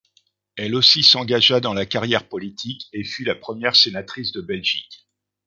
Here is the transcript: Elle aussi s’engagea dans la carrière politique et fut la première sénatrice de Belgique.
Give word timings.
Elle 0.55 0.73
aussi 0.73 1.03
s’engagea 1.03 1.59
dans 1.59 1.75
la 1.75 1.85
carrière 1.85 2.27
politique 2.27 2.87
et 2.91 3.03
fut 3.03 3.23
la 3.23 3.35
première 3.35 3.75
sénatrice 3.75 4.31
de 4.31 4.41
Belgique. 4.41 5.07